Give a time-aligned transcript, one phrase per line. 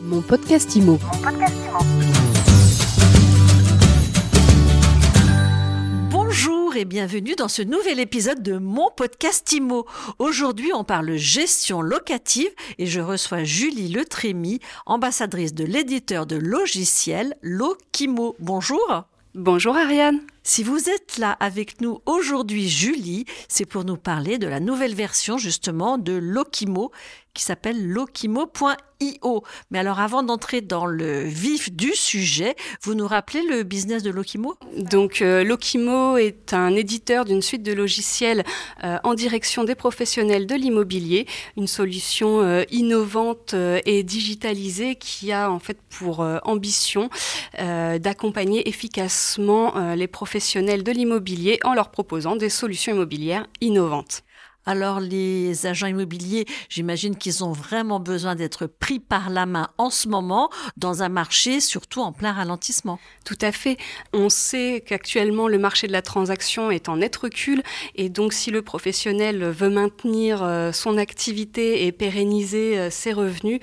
[0.00, 0.98] Mon podcast IMO.
[6.10, 9.86] Bonjour et bienvenue dans ce nouvel épisode de mon podcast IMO.
[10.20, 17.34] Aujourd'hui, on parle gestion locative et je reçois Julie Letrémy, ambassadrice de l'éditeur de logiciels
[17.42, 18.36] Lokimo.
[18.38, 19.04] Bonjour.
[19.34, 20.20] Bonjour Ariane.
[20.48, 24.94] Si vous êtes là avec nous aujourd'hui, Julie, c'est pour nous parler de la nouvelle
[24.94, 26.90] version justement de Lokimo
[27.34, 29.44] qui s'appelle lokimo.io.
[29.70, 34.10] Mais alors avant d'entrer dans le vif du sujet, vous nous rappelez le business de
[34.10, 34.56] Lokimo?
[34.76, 38.42] Donc euh, Lokimo est un éditeur d'une suite de logiciels
[38.82, 41.26] euh, en direction des professionnels de l'immobilier,
[41.56, 43.54] une solution euh, innovante
[43.84, 47.08] et digitalisée qui a en fait pour ambition
[47.56, 54.22] d'accompagner efficacement les professionnels de l'immobilier en leur proposant des solutions immobilières innovantes.
[54.66, 59.88] Alors les agents immobiliers, j'imagine qu'ils ont vraiment besoin d'être pris par la main en
[59.88, 62.98] ce moment dans un marché surtout en plein ralentissement.
[63.24, 63.78] Tout à fait.
[64.12, 67.62] On sait qu'actuellement le marché de la transaction est en net recul
[67.94, 73.60] et donc si le professionnel veut maintenir euh, son activité et pérenniser euh, ses revenus,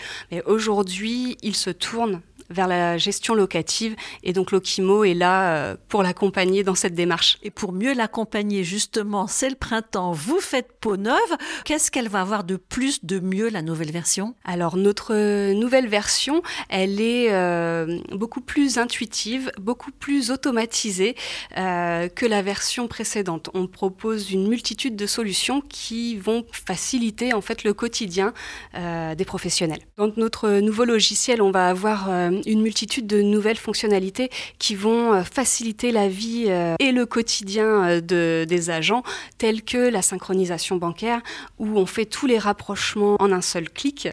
[0.47, 6.03] aujourd'hui il se tourne vers la gestion locative et donc Lokimo est là euh, pour
[6.03, 7.37] l'accompagner dans cette démarche.
[7.43, 11.15] Et pour mieux l'accompagner, justement, c'est le printemps, vous faites peau neuve.
[11.63, 14.35] Qu'est-ce qu'elle va avoir de plus, de mieux, la nouvelle version?
[14.43, 21.15] Alors notre nouvelle version, elle est euh, beaucoup plus intuitive, beaucoup plus automatisée
[21.57, 23.49] euh, que la version précédente.
[23.53, 28.33] On propose une multitude de solutions qui vont faciliter en fait le quotidien
[28.75, 29.79] euh, des professionnels.
[29.97, 35.13] Dans notre nouveau logiciel, on va avoir euh, une multitude de nouvelles fonctionnalités qui vont
[35.13, 39.03] euh, faciliter la vie euh, et le quotidien euh, de, des agents,
[39.37, 41.21] telles que la synchronisation bancaire,
[41.59, 44.07] où on fait tous les rapprochements en un seul clic,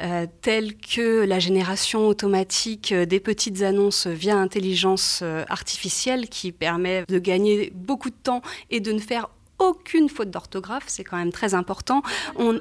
[0.00, 6.52] euh, telles que la génération automatique euh, des petites annonces via intelligence euh, artificielle, qui
[6.52, 11.16] permet de gagner beaucoup de temps et de ne faire aucune faute d'orthographe, c'est quand
[11.16, 12.02] même très important.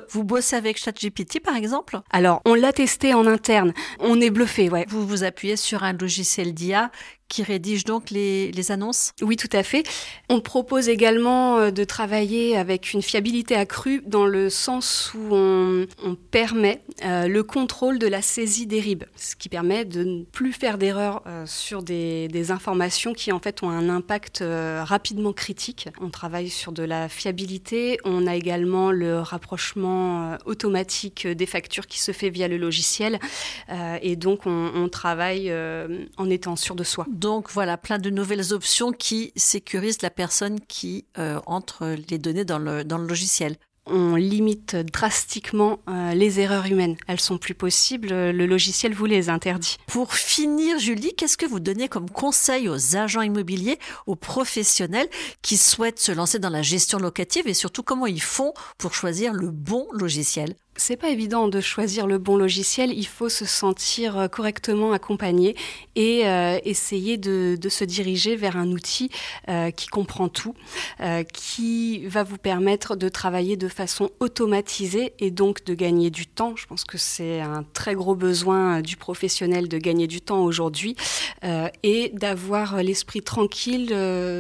[0.10, 2.00] Vous bossez avec ChatGPT, par exemple?
[2.12, 3.74] Alors, on l'a testé en interne.
[4.00, 4.86] On est bluffé, ouais.
[4.90, 6.92] Vous vous appuyez sur un logiciel d'IA
[7.28, 9.84] qui rédige donc les, annonces Oui, tout à fait.
[10.30, 15.86] On propose également euh, de travailler avec une fiabilité accrue dans le sens où on,
[16.32, 20.54] permet euh, le contrôle de la saisie des RIB, ce qui permet de ne plus
[20.54, 24.44] faire d'erreurs euh, sur des, informations qui en fait ont un impact
[24.84, 25.90] rapidement critique.
[26.00, 27.98] On travaille sur de la fiabilité.
[28.04, 33.20] On a également le rapprochement automatique des factures qui se fait via le logiciel.
[34.04, 35.52] Et donc on, travaille
[36.18, 37.08] en étant sûr de soi.
[37.16, 42.44] Donc voilà, plein de nouvelles options qui sécurisent la personne qui euh, entre les données
[42.44, 43.56] dans le, dans le logiciel.
[43.86, 46.98] on limite drastiquement euh, les erreurs humaines.
[47.08, 49.78] Elles sont plus possibles, euh, le logiciel vous les interdit.
[49.88, 55.08] Pour finir, Julie, qu'est-ce que vous donnez comme conseil aux agents immobiliers, aux professionnels
[55.42, 59.32] qui souhaitent se lancer dans la gestion locative et surtout comment ils font pour choisir
[59.32, 60.56] le bon logiciel?
[60.78, 65.56] C'est pas évident de choisir le bon logiciel, il faut se sentir euh, correctement accompagné
[65.96, 69.10] et euh, essayer de, se diriger vers un outil
[69.48, 70.54] euh, qui comprend tout,
[71.34, 76.56] qui va vous permettre de travailler de façon automatisée et donc de gagner du temps.
[76.56, 80.96] Je pense que c'est un très gros besoin du professionnel de gagner du temps aujourd'hui
[81.84, 83.90] et d'avoir l'esprit tranquille,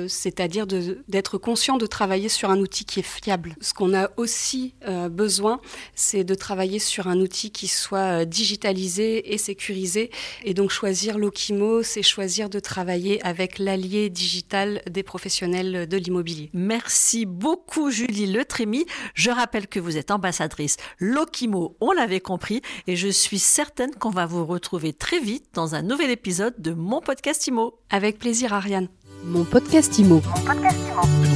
[0.07, 3.55] c'est-à-dire d'être conscient de travailler sur un outil qui est fiable.
[3.61, 4.75] Ce qu'on a aussi
[5.09, 5.59] besoin,
[5.95, 10.09] c'est de travailler sur un outil qui soit euh, digitalisé et sécurisé.
[10.43, 16.49] Et donc choisir Lokimo, c'est choisir de travailler avec l'allié digital des professionnels de l'immobilier.
[16.53, 18.85] Merci beaucoup Julie Letrémy.
[19.13, 24.09] Je rappelle que vous êtes ambassadrice Lokimo, on l'avait compris, et je suis certaine qu'on
[24.09, 27.79] va vous retrouver très vite dans un nouvel épisode de mon podcast IMO.
[27.89, 28.87] Avec plaisir Ariane.
[29.23, 30.21] Mon podcast IMO.
[30.21, 31.34] Mon podcast Imo.